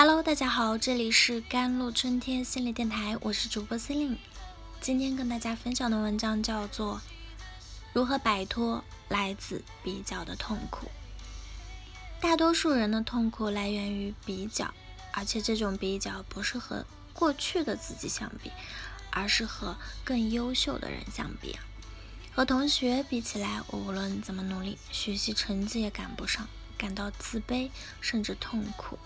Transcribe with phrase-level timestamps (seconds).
[0.00, 4.16] Hello，大家好，这里是甘露春天心理电台，我是主播司令
[4.80, 6.98] 今天跟大家分享的文章叫做
[7.92, 10.86] 《如何摆脱来自比较的痛苦》。
[12.22, 14.72] 大多数人的痛苦来源于比较，
[15.10, 18.52] 而且这种比较不是和过去的自己相比，
[19.10, 21.58] 而是和更优秀的人相比。
[22.32, 26.46] 和同学比起来，我无论怎么努力，学习成绩也赶不上，
[26.76, 27.68] 感到自卑
[28.00, 28.96] 甚至痛苦。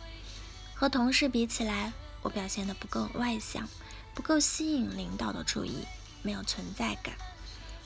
[0.82, 3.68] 和同事比起来，我表现得不够外向，
[4.14, 5.86] 不够吸引领导的注意，
[6.23, 7.14] 没有存在感。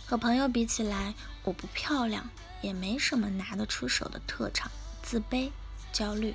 [0.06, 2.30] 和朋友比起来，我不漂亮，
[2.62, 4.70] 也没什么拿得出手的特长，
[5.02, 5.51] 自卑、
[5.92, 6.34] 焦虑。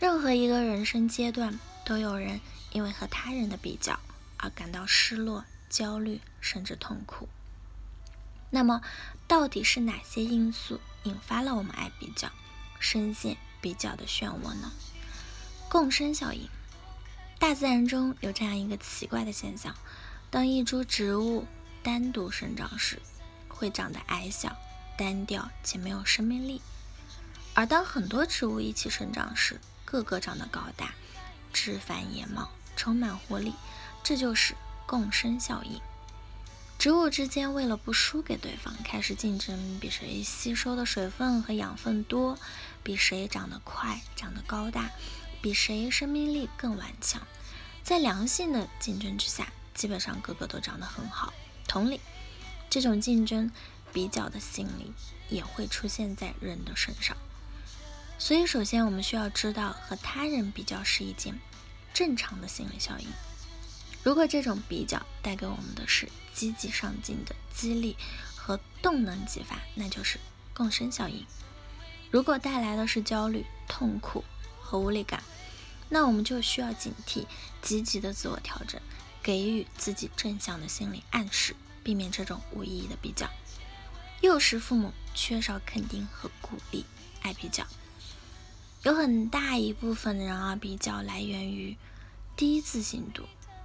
[0.00, 2.40] 任何一个人生阶段，都有人
[2.72, 4.00] 因为和他人的比较
[4.38, 7.28] 而感到失落、焦虑，甚至痛苦。
[8.48, 8.80] 那么，
[9.26, 12.30] 到底是哪些因素引发了我们爱比较、
[12.80, 14.72] 深陷比较的漩涡呢？
[15.68, 16.48] 共生效应，
[17.38, 19.74] 大自然中有这样一个奇怪的现象：
[20.30, 21.46] 当一株植物
[21.82, 22.98] 单独生长时，
[23.48, 24.56] 会长得矮小、
[24.96, 26.62] 单调且没有生命力；
[27.52, 30.94] 而当很多植物一起生长时，个个长得高大、
[31.52, 33.52] 枝繁叶茂、充满活力。
[34.02, 34.54] 这就是
[34.86, 35.78] 共生效应。
[36.78, 42.38] 植物之间为了不输给对方，开始竞争，比谁吸收的水分和养分多，
[42.82, 44.90] 比谁长得快、长得高大。
[45.40, 47.22] 比谁生命力更顽强，
[47.82, 51.32] 在良性的竞争之下，基本上个个都长得很好。
[51.66, 52.00] 同理，
[52.68, 53.50] 这种竞争
[53.92, 54.92] 比较的心理
[55.28, 57.16] 也会出现在人的身上。
[58.18, 61.38] 所以，首先我们需要知道，和他人比较是一件
[61.94, 63.06] 正常的心理效应。
[64.02, 67.96] 如果这种比较带给我们的是积极上进的激励
[68.34, 70.18] 和动能激发，那就是
[70.54, 71.24] 共生效应。
[72.10, 74.24] 如果带来的是焦虑、痛苦，
[74.68, 75.22] 和无力感，
[75.88, 77.24] 那我们就需要警惕，
[77.62, 78.78] 积极的自我调整，
[79.22, 83.30] 给予自己正向的心理暗示，避免这种无意义的比较。
[84.20, 86.84] 幼时父母缺少肯定和鼓励，
[87.22, 87.64] 爱比较，
[88.82, 91.74] 有很大一部分人啊，比较来源于
[92.36, 93.24] 低自信度。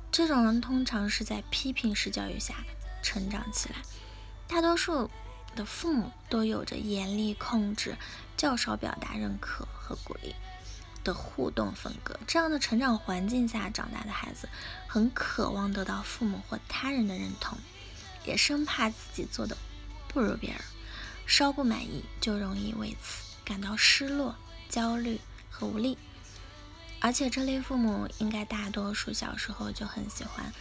[0.09, 2.63] 这种人通常是在批评式教育下
[3.01, 3.75] 成长起来，
[4.47, 5.11] 大多数
[5.53, 7.97] 的父母都有着严厉控制，
[8.37, 10.33] 较少表达认可和鼓励。
[11.03, 14.47] 的互动风格，这样的成长环境下长大的孩子，
[14.87, 17.57] 很渴望得到父母或他人的认同，
[18.25, 19.57] 也生怕自己做的
[20.07, 20.61] 不如别人，
[21.25, 24.35] 稍不满意就容易为此感到失落、
[24.69, 25.19] 焦虑
[25.49, 25.97] 和无力。
[26.99, 30.53] 而且这类父母应该大多数小时候就很喜欢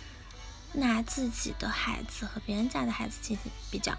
[0.72, 3.96] 拿自己的孩子和别人家的孩子进行比较。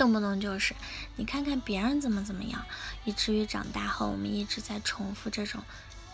[0.00, 0.74] 动不动就是
[1.16, 2.64] 你看看别人怎么怎么样，
[3.04, 5.62] 以至于长大后我们一直在重复这种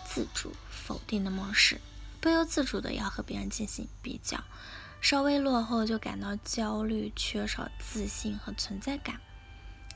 [0.04, 1.80] 自主否定的模式，
[2.20, 4.42] 不由自主的要和别人进行比较，
[5.00, 9.20] 稍微落后就感到焦虑，缺少自信和存在感。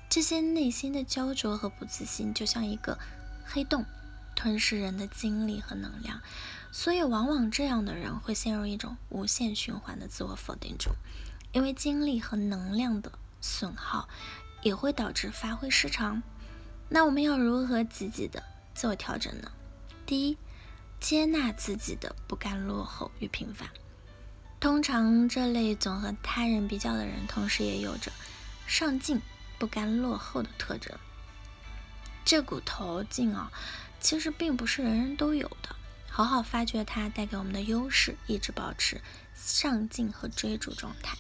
[0.09, 2.97] 这些内心的焦灼和不自信就像一个
[3.45, 3.85] 黑洞，
[4.37, 6.21] 吞噬人的精力和能量，
[6.71, 10.95] 所以往往这样的人会陷入一种无限循环的自我否定中，
[11.51, 13.11] 因为精力和能量的。
[13.41, 14.09] 损耗
[14.63, 16.23] 也会导致发挥失常。
[16.89, 18.43] 那我们要如何积极的
[18.75, 19.53] 自我调整呢？
[20.07, 20.37] 第一，
[20.99, 23.69] 接纳自己的不甘落后与平凡。
[24.59, 28.13] 通常这类总和他人比较的人，同时也有着
[28.67, 29.23] 上进
[29.59, 30.93] 不甘落后的特征。
[32.25, 33.51] 这股头劲啊，
[34.01, 35.77] 其实并不是人人都有的。
[36.09, 39.01] 好好发掘它带给我们的优势，一直保持
[39.35, 41.17] 上进和追逐状态。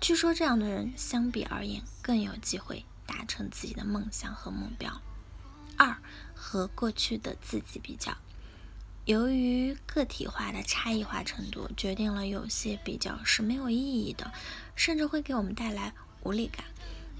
[0.00, 5.02] 据说这样的人相比而言更有机会达成自己的梦想和目标。
[5.76, 5.96] 二
[6.34, 8.16] 和过去的自己比较，
[9.04, 14.32] 由于个体化的差异化程度决定了有些比较是没有意义的，
[14.74, 15.92] 甚至会给我们带来
[16.22, 16.64] 无力感。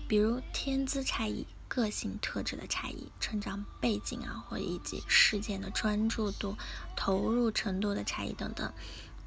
[0.09, 6.57] 比如天资差异、个性特质的差异、成长背景啊，或以及事件的专注度、
[6.95, 8.73] 投入程度的差异等等，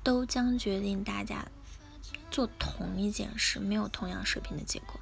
[0.01, 1.45] 都将决定大家。
[2.31, 4.99] 做同一件事没有同样水平的结果，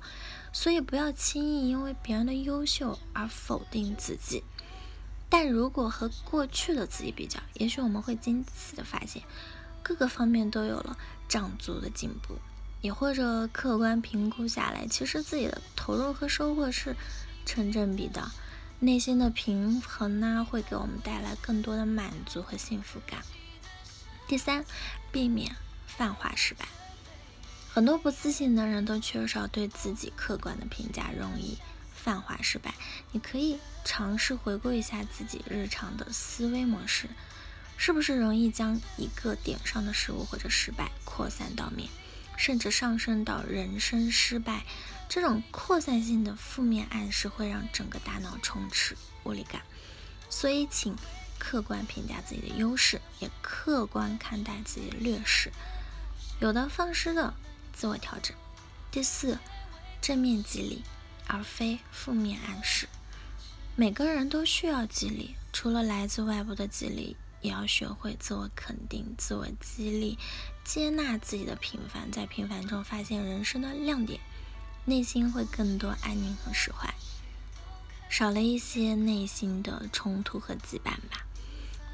[0.52, 4.44] 所以不要轻易因为别人的优秀而否定自己。
[5.30, 9.22] 但如果和过去的自己比较，也许我们会惊奇的发现，
[9.84, 10.98] 各个方面都有了
[11.28, 12.38] 长足的进步。
[12.80, 16.96] 也或者客观评估下来，其实自己的投入和收获是
[17.44, 18.32] 成正比的，
[18.80, 23.22] 内心的平衡呢，会给我们带来更多的满足和幸福感。
[24.28, 24.64] 第三，
[25.12, 25.56] 避免
[25.88, 26.68] 泛化失败。
[27.78, 31.60] 很多不自信的人都缺少对自己客观的评价，容易
[31.94, 32.74] 泛化失败，
[33.12, 37.08] 你可以尝试回顾一下自己日常的思维模式，
[37.78, 41.88] 是不是容易将一个点上的失误或者失败扩散到面，
[42.36, 44.66] 甚至上升到人生失败？
[45.08, 49.62] 这种扩散性的负面暗示会让整个大脑充斥无力感，
[50.32, 50.96] 所以请
[51.38, 55.52] 客观评价自己的优势，也客观看待自己的劣势，
[56.40, 57.36] 有的放矢的
[57.78, 58.36] 自我调整。
[58.90, 59.38] 第四，
[60.02, 60.84] 正面激励。
[61.30, 62.88] 而非负面暗示。
[63.76, 70.18] 每个人都需要激励，除了来自外部的激励，也要学会自我肯定、自我激励，
[70.64, 74.22] 接纳自己的平凡，在平凡中发现人生的亮点，
[74.86, 76.96] 内心会更多安宁和释怀，
[78.10, 81.26] 少了一些内心的冲突和羁绊吧。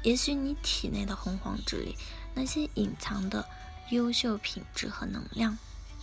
[0.04, 1.96] 也许你体内的洪荒之力，
[2.34, 3.44] 那些隐藏的
[3.90, 5.58] 优秀品质和能量，